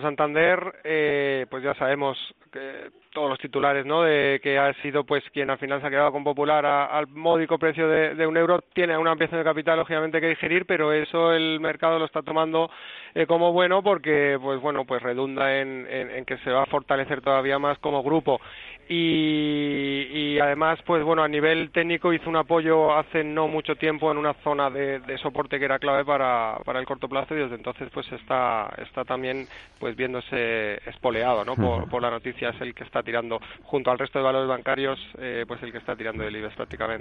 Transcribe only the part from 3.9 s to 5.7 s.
De que ha sido, pues, quien al